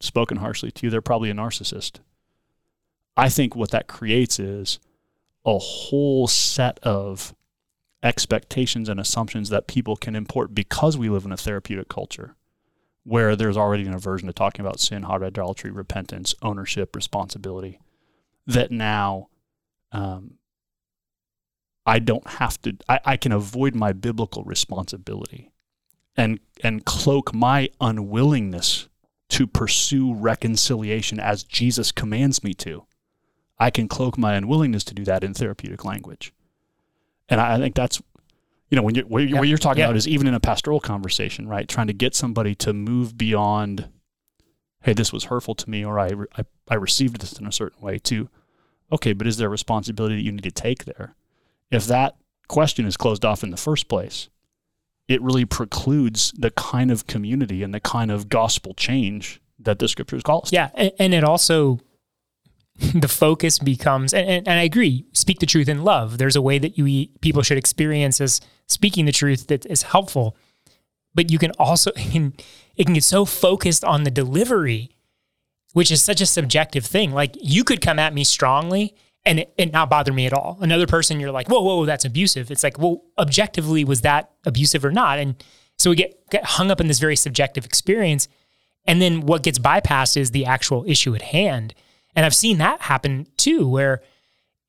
[0.00, 2.00] spoken harshly to you, they're probably a narcissist.
[3.18, 4.78] I think what that creates is
[5.44, 7.34] a whole set of
[8.00, 12.36] expectations and assumptions that people can import because we live in a therapeutic culture
[13.02, 17.80] where there's already an aversion to talking about sin, hard idolatry, repentance, ownership, responsibility,
[18.46, 19.28] that now
[19.90, 20.34] um,
[21.84, 25.50] I don't have to, I, I can avoid my biblical responsibility
[26.16, 28.88] and, and cloak my unwillingness
[29.30, 32.84] to pursue reconciliation as Jesus commands me to.
[33.60, 36.32] I can cloak my unwillingness to do that in therapeutic language.
[37.28, 38.00] And I, I think that's,
[38.70, 39.38] you know, when you're, what, Yeah.
[39.40, 39.86] what you're talking Yeah.
[39.86, 41.68] about is even in a pastoral conversation, right?
[41.68, 43.88] Trying to get somebody to move beyond,
[44.82, 47.80] hey, this was hurtful to me, or I, I, I received this in a certain
[47.82, 48.28] way, to,
[48.92, 51.14] okay, but is there a responsibility that you need to take there?
[51.70, 52.16] If that
[52.46, 54.28] question is closed off in the first place,
[55.08, 59.88] it really precludes the kind of community and the kind of gospel change that the
[59.88, 60.52] scriptures call us.
[60.52, 61.80] Yeah, and, and it also
[62.94, 66.18] the focus becomes, and, and, and I agree, speak the truth in love.
[66.18, 70.36] There's a way that you people should experience as speaking the truth that is helpful,
[71.14, 72.34] but you can also it can,
[72.76, 74.90] it can get so focused on the delivery,
[75.72, 77.10] which is such a subjective thing.
[77.10, 78.94] Like you could come at me strongly.
[79.26, 80.56] And it, it not bother me at all.
[80.62, 82.50] Another person, you're like, whoa, whoa, that's abusive.
[82.50, 85.18] It's like, well, objectively, was that abusive or not?
[85.18, 85.34] And
[85.76, 88.28] so we get, get hung up in this very subjective experience.
[88.86, 91.74] And then what gets bypassed is the actual issue at hand.
[92.18, 94.02] And I've seen that happen too, where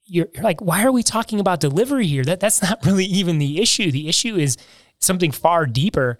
[0.05, 2.23] you're, you're like, why are we talking about delivery here?
[2.23, 3.91] That that's not really even the issue.
[3.91, 4.55] The issue is
[4.99, 6.19] something far deeper.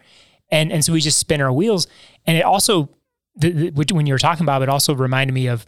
[0.50, 1.86] And and so we just spin our wheels.
[2.26, 2.89] And it also,
[3.36, 5.68] the, the, when you were talking about it, also reminded me of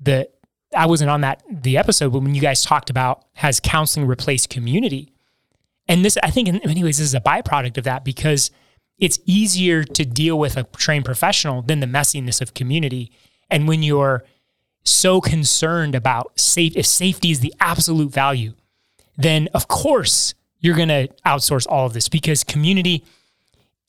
[0.00, 0.28] the.
[0.76, 4.50] I wasn't on that the episode, but when you guys talked about has counseling replaced
[4.50, 5.12] community,
[5.86, 8.50] and this I think in many ways this is a byproduct of that because
[8.98, 13.12] it's easier to deal with a trained professional than the messiness of community.
[13.48, 14.24] And when you're
[14.88, 18.54] so concerned about safe, if safety is the absolute value,
[19.16, 23.04] then of course you're going to outsource all of this because community.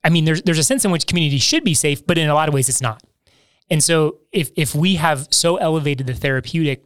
[0.04, 2.34] I mean, there's there's a sense in which community should be safe, but in a
[2.34, 3.04] lot of ways it's not.
[3.70, 6.84] And so if if we have so elevated the therapeutic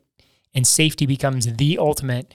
[0.54, 2.34] and safety becomes the ultimate,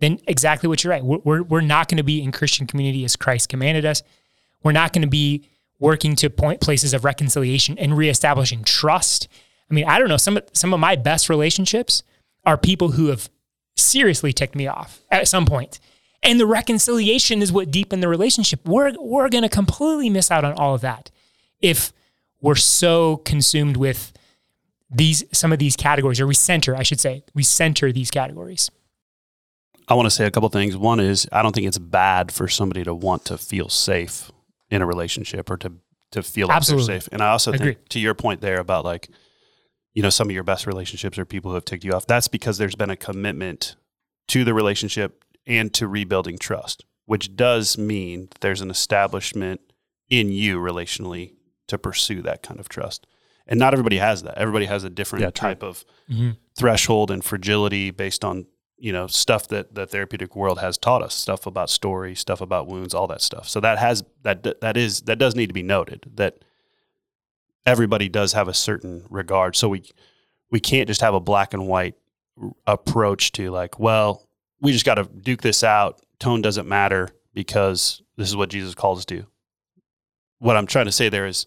[0.00, 1.04] then exactly what you're right.
[1.04, 4.02] We're we're, we're not going to be in Christian community as Christ commanded us.
[4.62, 9.28] We're not going to be working to point places of reconciliation and reestablishing trust.
[9.70, 10.16] I mean, I don't know.
[10.16, 12.02] Some of- some of my best relationships
[12.44, 13.28] are people who have
[13.76, 15.78] seriously ticked me off at some point.
[16.22, 18.66] And the reconciliation is what deepened the relationship.
[18.66, 21.10] We're we're going to completely miss out on all of that
[21.60, 21.92] if
[22.40, 24.12] we're so consumed with
[24.90, 28.70] these some of these categories, or we center, I should say, we center these categories.
[29.86, 30.76] I want to say a couple things.
[30.76, 34.30] One is I don't think it's bad for somebody to want to feel safe
[34.70, 35.72] in a relationship or to
[36.12, 36.86] to feel like Absolutely.
[36.86, 37.08] they're safe.
[37.12, 37.74] And I also Agree.
[37.74, 39.08] think to your point there about like,
[39.98, 42.06] you know, some of your best relationships are people who have ticked you off.
[42.06, 43.74] That's because there's been a commitment
[44.28, 49.60] to the relationship and to rebuilding trust, which does mean there's an establishment
[50.08, 51.32] in you relationally
[51.66, 53.08] to pursue that kind of trust.
[53.48, 54.38] And not everybody has that.
[54.38, 56.30] Everybody has a different Yeah, type of mm-hmm.
[56.56, 61.12] threshold and fragility based on you know stuff that the therapeutic world has taught us
[61.12, 65.00] stuff about story stuff about wounds all that stuff so that has that that is
[65.00, 66.44] that does need to be noted that
[67.68, 69.82] everybody does have a certain regard so we
[70.50, 71.94] we can't just have a black and white
[72.66, 74.26] approach to like well
[74.60, 78.74] we just got to duke this out tone doesn't matter because this is what jesus
[78.74, 79.26] calls us to
[80.38, 81.46] what i'm trying to say there is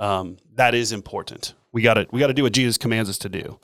[0.00, 3.18] um, that is important we got to we got to do what jesus commands us
[3.18, 3.58] to do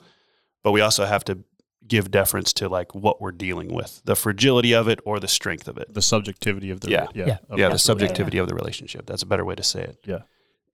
[0.61, 1.39] but we also have to
[1.87, 5.67] give deference to like what we're dealing with, the fragility of it or the strength
[5.67, 5.93] of it.
[5.93, 7.05] The subjectivity of the Yeah.
[7.13, 7.25] yeah, Yeah.
[7.27, 7.77] yeah, the absolutely.
[8.07, 9.05] subjectivity of the relationship.
[9.05, 9.99] That's a better way to say it.
[10.03, 10.21] Yeah.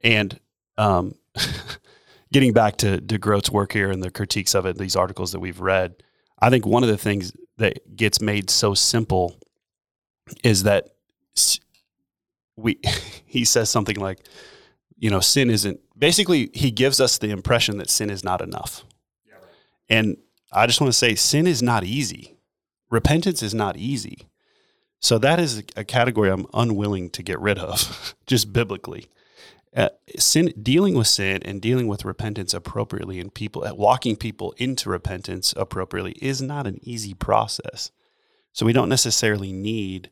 [0.06, 0.40] And
[0.78, 1.16] um,
[2.32, 5.60] getting back to DeGroat's work here and the critiques of it, these articles that we've
[5.60, 5.96] read,
[6.40, 9.38] I think one of the things that gets made so simple
[10.44, 10.90] is that
[12.56, 12.80] we
[13.26, 14.20] he says something like,
[14.98, 18.84] you know, sin isn't basically he gives us the impression that sin is not enough.
[19.90, 20.18] And
[20.52, 22.38] I just want to say sin is not easy.
[22.90, 24.28] Repentance is not easy.
[25.00, 29.08] So that is a category I'm unwilling to get rid of, just biblically.
[29.74, 34.54] Uh, sin, dealing with sin and dealing with repentance appropriately, and people uh, walking people
[34.58, 37.92] into repentance appropriately is not an easy process.
[38.52, 40.10] So we don't necessarily need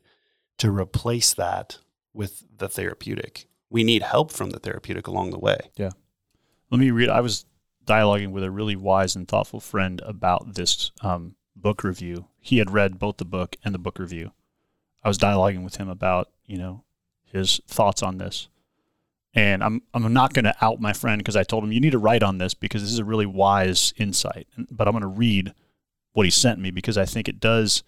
[0.58, 1.78] to replace that
[2.14, 3.48] with the therapeutic.
[3.68, 5.58] We need help from the therapeutic along the way.
[5.76, 5.90] Yeah.
[6.70, 7.10] Let me read.
[7.10, 7.44] I was
[7.84, 12.28] dialoguing with a really wise and thoughtful friend about this um, book review.
[12.40, 14.32] He had read both the book and the book review.
[15.02, 16.84] I was dialoguing with him about, you know,
[17.24, 18.48] his thoughts on this.
[19.32, 21.92] And I'm I'm not going to out my friend because I told him you need
[21.92, 24.48] to write on this because this is a really wise insight.
[24.70, 25.54] But I'm going to read
[26.12, 27.84] what he sent me because I think it does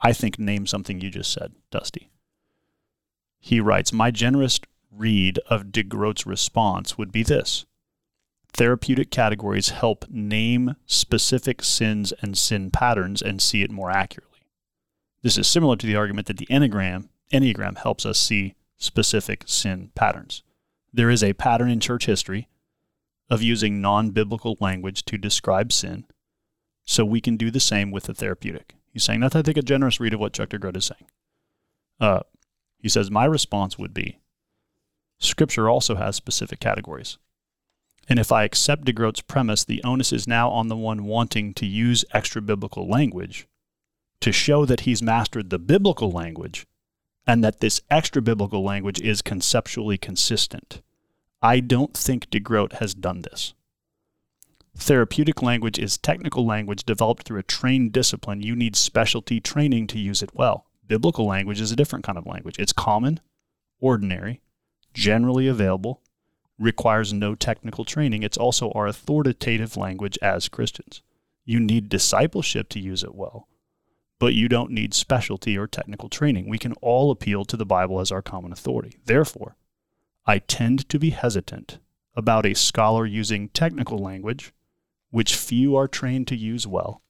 [0.00, 2.10] I think name something you just said, Dusty.
[3.40, 4.60] He writes, "My generous
[4.90, 7.64] read of DeGroat's response would be this:
[8.52, 14.40] Therapeutic categories help name specific sins and sin patterns and see it more accurately.
[15.22, 19.90] This is similar to the argument that the Enneagram Enneagram helps us see specific sin
[19.94, 20.42] patterns.
[20.92, 22.48] There is a pattern in church history
[23.28, 26.04] of using non biblical language to describe sin,
[26.84, 28.74] so we can do the same with the therapeutic.
[28.92, 31.10] He's saying that's, I think, a generous read of what Chuck DeGroat is saying.
[32.00, 32.20] Uh,
[32.78, 34.18] he says, My response would be
[35.18, 37.18] Scripture also has specific categories.
[38.08, 41.66] And if I accept DeGroat's premise, the onus is now on the one wanting to
[41.66, 43.48] use extra biblical language
[44.20, 46.66] to show that he's mastered the biblical language
[47.26, 50.80] and that this extra biblical language is conceptually consistent.
[51.42, 53.54] I don't think DeGroat has done this.
[54.76, 58.42] Therapeutic language is technical language developed through a trained discipline.
[58.42, 60.66] You need specialty training to use it well.
[60.86, 62.58] Biblical language is a different kind of language.
[62.58, 63.20] It's common,
[63.80, 64.40] ordinary,
[64.92, 66.02] generally available,
[66.58, 68.22] requires no technical training.
[68.22, 71.02] It's also our authoritative language as Christians.
[71.44, 73.48] You need discipleship to use it well
[74.18, 76.48] but you don't need specialty or technical training.
[76.48, 78.98] We can all appeal to the Bible as our common authority.
[79.04, 79.56] Therefore,
[80.26, 81.78] I tend to be hesitant
[82.14, 84.52] about a scholar using technical language,
[85.10, 87.02] which few are trained to use well,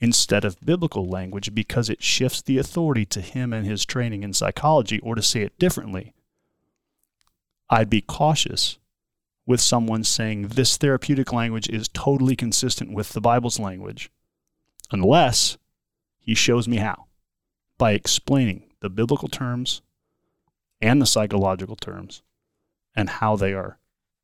[0.00, 4.32] instead of biblical language because it shifts the authority to him and his training in
[4.32, 6.14] psychology, or to say it differently,
[7.68, 8.78] I'd be cautious
[9.46, 14.10] with someone saying this therapeutic language is totally consistent with the Bible's language,
[14.90, 15.58] unless
[16.22, 17.06] he shows me how
[17.78, 19.82] by explaining the biblical terms
[20.80, 22.22] and the psychological terms
[22.94, 23.78] and how they are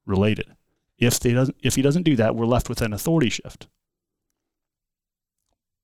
[0.07, 0.55] related.
[0.99, 3.69] If, they doesn't, if he doesn't do that, we're left with an authority shift.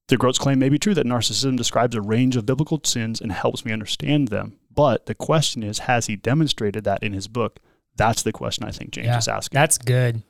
[0.09, 3.64] DeGroat's claim may be true that narcissism describes a range of biblical sins and helps
[3.64, 4.59] me understand them.
[4.72, 7.61] But the question is, has he demonstrated that in his book?
[7.96, 9.57] That's the question I think James Yeah, is asking.
[9.57, 10.22] That's good.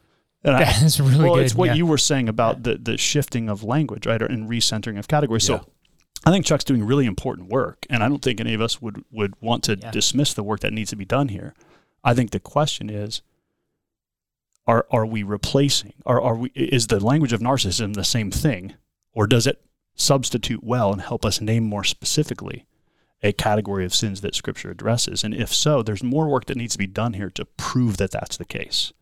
[0.45, 1.45] And I- That's really well, good.
[1.45, 1.75] it's what yeah.
[1.75, 5.49] you were saying about the, the shifting of language, right, or and recentering of categories.
[5.49, 5.61] Yeah.
[5.61, 5.71] So
[6.27, 9.05] I think Chuck's doing really important work, and I don't think any of us would
[9.11, 9.91] would want to Yeah.
[9.91, 11.55] dismiss the work that needs to be done here.
[12.03, 13.23] I think the question is,
[14.67, 15.93] are are we replacing?
[16.07, 16.51] Are are we?
[16.55, 18.75] Is the language of narcissism the same thing,
[19.13, 19.63] or does it
[19.95, 22.67] substitute well and help us name more specifically
[23.23, 25.23] a category of sins that Scripture addresses?
[25.25, 28.11] And if so, there's more work that needs to be done here to prove that
[28.11, 28.93] that's the case.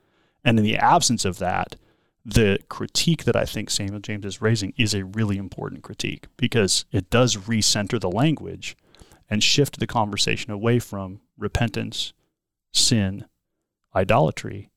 [0.45, 1.77] And in the absence of that,
[2.25, 6.85] the critique that I think Samuel James is raising is a really important critique because
[6.93, 8.77] it does recenter the language
[9.29, 12.13] and shift the conversation away from repentance,
[12.73, 13.25] sin,
[13.95, 14.71] idolatry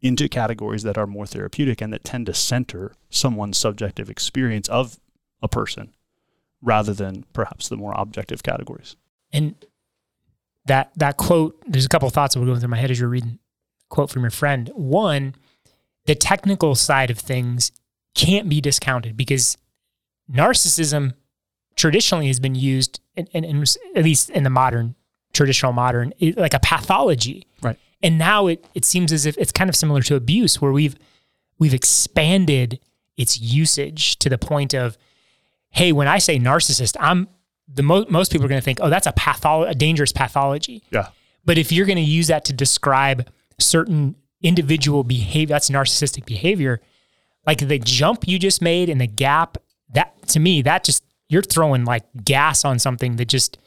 [0.00, 4.98] into categories that are more therapeutic and that tend to center someone's subjective experience of
[5.40, 5.94] a person
[6.60, 8.96] rather than perhaps the more objective categories.
[9.32, 9.54] And
[10.66, 13.00] that that quote, there's a couple of thoughts that were going through my head as
[13.00, 13.38] you're reading
[13.88, 14.70] quote from your friend.
[14.74, 15.34] One,
[16.06, 17.72] the technical side of things
[18.14, 19.56] can't be discounted because
[20.30, 21.14] narcissism
[21.76, 23.64] traditionally has been used, in, in, in-
[23.96, 24.94] at least in the modern,
[25.32, 27.46] traditional modern, like a pathology.
[27.62, 27.78] Right.
[28.02, 30.96] And now it it seems as if it's kind of similar to abuse, where we've
[31.58, 32.80] we've expanded
[33.16, 34.98] its usage to the point of,
[35.70, 37.28] hey, when I say narcissist, I'm
[37.68, 40.82] the mo- most people are going to think, oh, that's a patholo- a dangerous pathology.
[40.90, 41.08] Yeah.
[41.44, 43.28] But if you're going to use that to describe
[43.60, 46.80] certain individual behavior, that's narcissistic behavior.
[47.46, 49.58] Like the jump you just made and the gap,
[49.94, 53.58] that to me, that just you're throwing like gas on something that just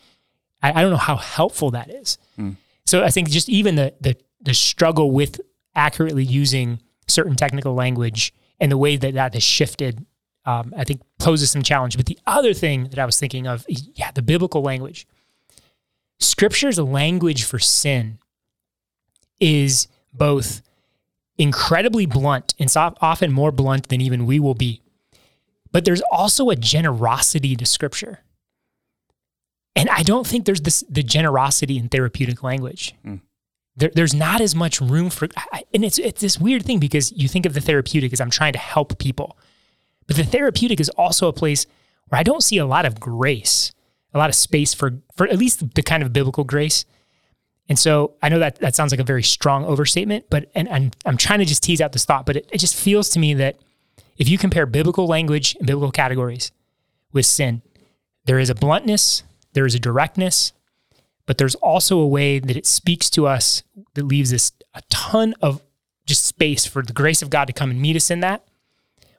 [0.61, 2.17] I, I don't know how helpful that is.
[2.85, 5.41] So I think just even the the the struggle with
[5.75, 10.05] accurately using certain technical language and the way that that has shifted,
[10.45, 11.97] um, I think poses some challenge.
[11.97, 15.07] But the other thing that I was thinking of, is, yeah, the biblical language.
[16.19, 18.19] Scripture's language for sin
[19.39, 19.87] is
[20.17, 20.61] both
[21.37, 24.81] incredibly blunt and often more blunt than even we will be.
[25.71, 28.19] But there's also a generosity to scripture.
[29.75, 32.95] And I don't think there's this the generosity in therapeutic language.
[33.03, 33.15] Hmm.
[33.75, 37.11] There, there's not as much room for, I- and it's it's this weird thing because
[37.11, 39.37] you think of the therapeutic as I'm trying to help people,
[40.07, 41.65] but the therapeutic is also a place
[42.07, 43.73] where I don't see a lot of grace,
[44.13, 46.85] a lot of space for for at least the kind of biblical grace.
[47.67, 50.95] And so I know that that sounds like a very strong overstatement, but and, and
[51.05, 53.33] I'm trying to just tease out this thought, but it, it just feels to me
[53.35, 53.57] that
[54.17, 56.51] if you compare biblical language and biblical categories
[57.11, 57.61] with sin,
[58.25, 60.53] there is a bluntness, there is a directness,
[61.25, 63.63] but there's also a way that it speaks to us
[63.95, 65.61] that leaves us a ton of
[66.05, 68.43] just space for the grace of God to come and meet us in that.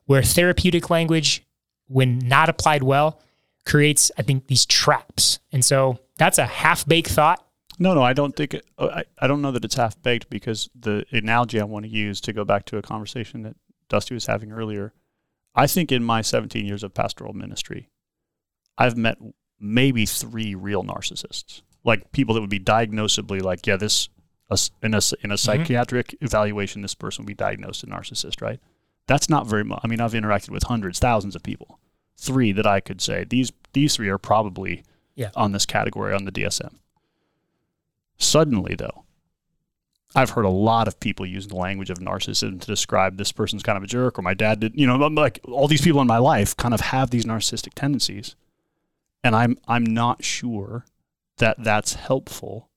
[0.04, 1.44] Where therapeutic language,
[1.88, 3.20] when not applied well,
[3.64, 5.40] creates, I think, these traps.
[5.50, 7.44] And so that's a half baked thought.
[7.78, 10.70] No, no, I don't think it, I, I don't know that it's half baked because
[10.78, 13.56] the analogy I want to use to go back to a conversation that
[13.88, 14.92] Dusty was having earlier.
[15.54, 17.90] I think in my 17 years of pastoral ministry,
[18.78, 19.18] I've met
[19.58, 24.08] maybe three real narcissists, like people that would be diagnosably like, yeah, this
[24.82, 26.24] in a in a psychiatric mm-hmm.
[26.24, 28.60] evaluation, this person would be diagnosed a narcissist, right?
[29.06, 29.80] That's not very much.
[29.82, 31.78] I mean, I've interacted with hundreds, thousands of people.
[32.16, 35.30] Three that I could say these these three are probably yeah.
[35.34, 36.76] on this category on the DSM.
[38.18, 39.04] Suddenly, though,
[40.14, 43.62] I've heard a lot of people using the language of narcissism to describe this person's
[43.62, 44.72] kind of a jerk, or my dad did.
[44.74, 48.34] You know, like all these people in my life kind of have these narcissistic tendencies,
[49.22, 50.86] and I'm I'm not sure
[51.36, 52.70] that that's helpful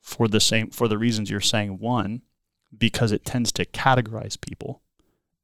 [0.00, 1.78] for the same for the reasons you're saying.
[1.78, 2.22] One,
[2.76, 4.80] because it tends to categorize people,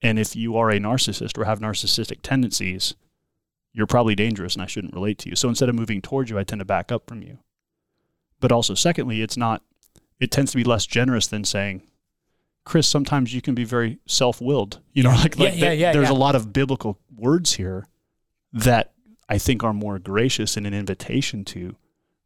[0.01, 2.95] and if you are a narcissist or have narcissistic tendencies,
[3.75, 5.37] you're probably dangerous, and I shouldn't relate to you.
[5.37, 7.39] So instead of moving towards you, I tend to back up from you.
[8.43, 9.63] But also, secondly, it's not
[10.19, 11.83] it tends to be less generous than saying,
[12.65, 14.81] Chris, sometimes you can be very self-willed.
[14.93, 16.15] You know, like, yeah, like yeah, yeah, there's yeah.
[16.15, 17.87] a lot of biblical words here
[18.53, 18.93] that
[19.29, 21.77] I think are more gracious in an invitation to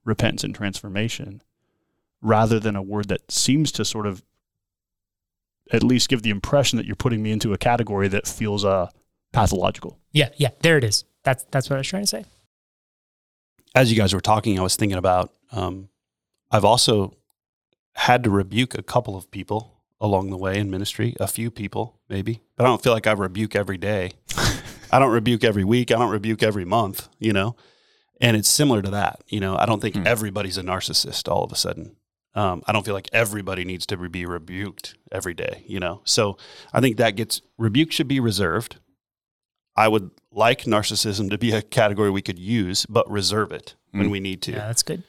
[0.05, 1.43] repentance and transformation
[2.23, 4.25] rather than a word that seems to sort of
[5.71, 8.89] at least give the impression that you're putting me into a category that feels uh,
[9.33, 9.99] pathological.
[10.13, 11.05] Yeah, yeah, there it is.
[11.25, 12.25] That's that's what I was trying to say.
[13.75, 15.91] As you guys were talking, I was thinking about um,
[16.51, 17.15] I've also
[17.95, 21.99] had to rebuke a couple of people along the way in ministry, a few people
[22.09, 24.13] maybe, but I don't feel like I rebuke every day.
[24.93, 25.91] I don't rebuke every week.
[25.91, 27.57] I don't rebuke every month, you know?
[28.21, 29.23] And it's similar to that.
[29.29, 30.07] You know, I don't think hmm.
[30.07, 31.97] everybody's a narcissist all of a sudden.
[32.35, 36.03] Um, I don't feel like everybody needs to be rebuked every day, you know?
[36.05, 36.37] So
[36.73, 38.77] I think that gets, rebuke should be reserved.
[39.75, 44.05] I would like narcissism to be a category we could use, but reserve it when
[44.05, 44.11] hmm.
[44.11, 44.53] we need to.
[44.53, 45.03] Yeah, that's good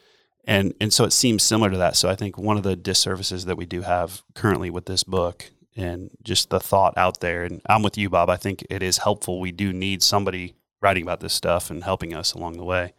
[0.48, 1.96] and and so it seems similar to that.
[1.98, 5.52] So I think one of the disservices that we do have currently with this book
[5.76, 8.30] and just the thought out there, and I'm with you, Bob.
[8.30, 9.40] I think it is helpful.
[9.40, 12.94] We do need somebody writing about this stuff and helping us along the way,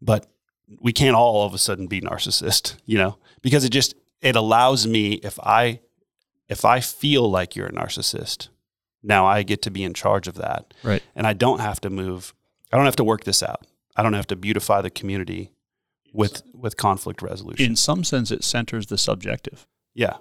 [0.00, 0.26] but
[0.80, 4.36] we can't all, all of a sudden be narcissist, you know, because it just it
[4.36, 5.80] allows me if I
[6.48, 8.48] if I feel like you're a narcissist,
[9.02, 11.02] now I get to be in charge of that, right?
[11.16, 12.32] And I don't have to move.
[12.72, 13.66] I don't have to work this out.
[13.96, 15.50] I don't have to beautify the community
[16.14, 17.66] with with conflict resolution.
[17.66, 19.66] In some sense, it centers the subjective.
[19.92, 20.16] Yeah.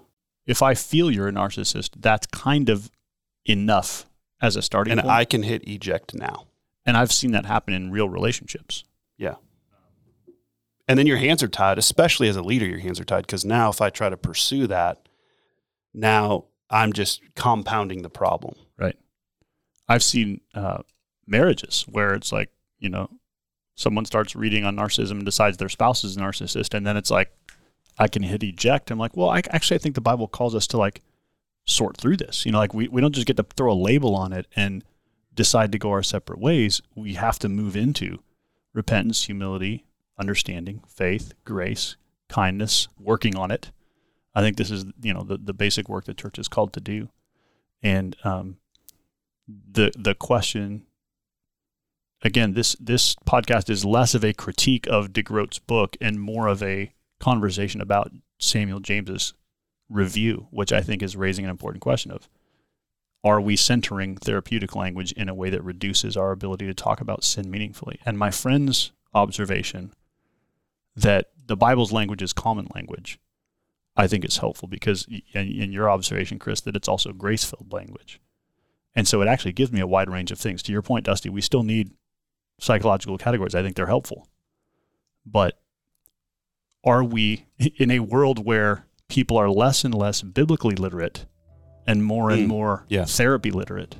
[0.46, 2.91] If I feel you're a narcissist, that's kind of
[3.46, 4.06] enough
[4.41, 5.14] as a starting and point.
[5.14, 6.48] I can hit eject now.
[6.86, 8.84] And I've seen that happen in real relationships.
[9.18, 9.36] Yeah.
[10.86, 13.46] And then your hands are tied, especially as a leader, your hands are tied because
[13.46, 15.08] now if I try to pursue that,
[15.94, 18.56] now I'm just compounding the problem.
[18.78, 18.98] Right.
[19.88, 20.80] I've seen uh,
[21.26, 23.10] marriages where it's like, you know,
[23.76, 27.11] someone starts reading on narcissism and decides their spouse is a narcissist, and then it's
[27.11, 27.32] like,
[27.97, 28.91] I can hit eject.
[28.91, 31.01] I'm like, well, I actually I think the Bible calls us to like
[31.65, 32.45] sort through this.
[32.45, 34.84] You know, like we, we don't just get to throw a label on it and
[35.34, 36.82] decide to go our separate ways.
[36.95, 38.19] We have to move into
[38.74, 39.86] repentance, humility,
[40.17, 41.95] understanding, faith, grace,
[42.30, 43.71] kindness, working on it.
[44.36, 46.82] I think this is you know the the basic work the church is called to
[46.82, 47.09] do,
[47.84, 48.57] and um,
[49.47, 50.88] the the question
[52.24, 56.63] again, this this podcast is less of a critique of DeGroat's book and more of
[56.63, 59.34] a conversation about Samuel James's
[59.89, 62.28] review, which I think is raising an important question of
[63.24, 67.24] are we centering therapeutic language in a way that reduces our ability to talk about
[67.24, 67.99] sin meaningfully?
[68.05, 69.93] And my friend's observation
[70.95, 73.19] that the Bible's language is common language,
[73.95, 78.19] I think is helpful because in your observation, Chris, that it's also grace filled language.
[78.95, 80.61] And so it actually gives me a wide range of things.
[80.63, 81.91] To your point, Dusty, we still need
[82.60, 83.56] psychological categories.
[83.56, 84.28] I think they're helpful.
[85.26, 85.60] But
[86.84, 91.26] are we in a world where people are less and less biblically literate
[91.86, 93.06] and more and mm, more yeah.
[93.06, 93.95] therapy literate?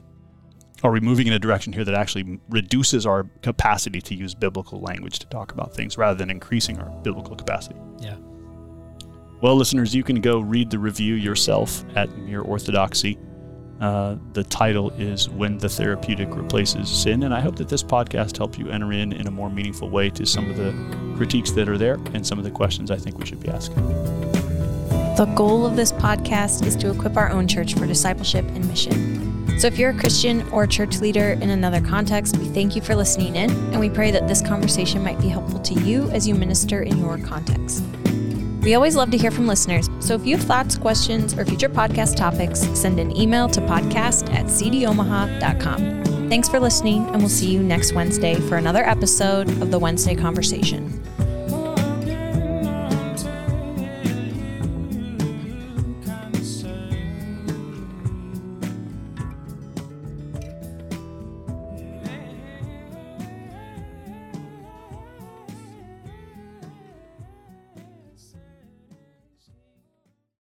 [0.84, 4.82] Are we moving in a direction here that actually reduces our capacity to use biblical
[4.82, 7.80] language to talk about things rather than increasing our biblical capacity?
[8.02, 8.18] Yeah.
[9.42, 13.18] Well, listeners, you can go read the review yourself at Mere Orthodoxy.
[13.84, 17.24] Uh, the title is When the Therapeutic Replaces Sin.
[17.24, 20.10] And I hope that this podcast helps you enter in in a more meaningful way
[20.12, 20.72] to some of the
[21.18, 23.86] critiques that are there and some of the questions I think we should be asking.
[25.18, 29.60] The goal of this podcast is to equip our own church for discipleship and mission.
[29.60, 32.82] So if you're a Christian or a church leader in another context, we thank you
[32.82, 36.26] for listening in, and we pray that this conversation might be helpful to you as
[36.26, 37.84] you minister in your context.
[38.64, 41.68] We always love to hear from listeners, so if you have thoughts, questions, or future
[41.68, 46.30] podcast topics, send an email to podcast at cdomaha.com.
[46.30, 50.16] Thanks for listening, and we'll see you next Wednesday for another episode of the Wednesday
[50.16, 51.04] Conversation.